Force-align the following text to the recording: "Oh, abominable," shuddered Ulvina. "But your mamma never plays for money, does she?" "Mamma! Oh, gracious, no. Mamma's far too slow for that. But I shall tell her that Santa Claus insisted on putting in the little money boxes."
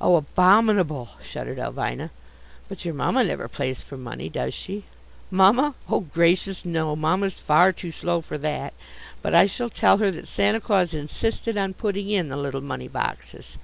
"Oh, 0.00 0.16
abominable," 0.16 1.10
shuddered 1.22 1.58
Ulvina. 1.60 2.10
"But 2.68 2.84
your 2.84 2.92
mamma 2.92 3.22
never 3.22 3.46
plays 3.46 3.82
for 3.82 3.96
money, 3.96 4.28
does 4.28 4.52
she?" 4.52 4.82
"Mamma! 5.30 5.76
Oh, 5.88 6.00
gracious, 6.00 6.64
no. 6.64 6.96
Mamma's 6.96 7.38
far 7.38 7.70
too 7.72 7.92
slow 7.92 8.20
for 8.20 8.36
that. 8.38 8.74
But 9.22 9.32
I 9.32 9.46
shall 9.46 9.70
tell 9.70 9.98
her 9.98 10.10
that 10.10 10.26
Santa 10.26 10.58
Claus 10.58 10.92
insisted 10.92 11.56
on 11.56 11.74
putting 11.74 12.10
in 12.10 12.30
the 12.30 12.36
little 12.36 12.60
money 12.62 12.88
boxes." 12.88 13.58